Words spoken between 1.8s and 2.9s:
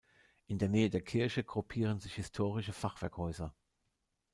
sich historische